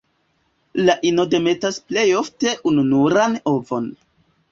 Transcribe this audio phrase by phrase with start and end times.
[0.85, 3.87] La ino demetas plej ofte ununuran ovon.